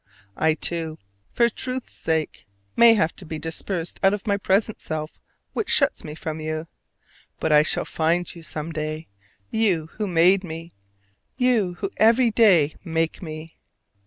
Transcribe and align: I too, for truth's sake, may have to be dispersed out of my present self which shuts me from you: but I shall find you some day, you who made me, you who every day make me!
I 0.35 0.55
too, 0.55 0.97
for 1.31 1.47
truth's 1.47 1.93
sake, 1.93 2.47
may 2.75 2.95
have 2.95 3.15
to 3.17 3.23
be 3.23 3.37
dispersed 3.37 3.99
out 4.01 4.15
of 4.15 4.25
my 4.25 4.35
present 4.35 4.81
self 4.81 5.19
which 5.53 5.69
shuts 5.69 6.03
me 6.03 6.15
from 6.15 6.39
you: 6.39 6.65
but 7.39 7.51
I 7.51 7.61
shall 7.61 7.85
find 7.85 8.33
you 8.33 8.41
some 8.41 8.71
day, 8.71 9.09
you 9.51 9.89
who 9.97 10.07
made 10.07 10.43
me, 10.43 10.73
you 11.37 11.75
who 11.75 11.91
every 11.97 12.31
day 12.31 12.75
make 12.83 13.21
me! 13.21 13.59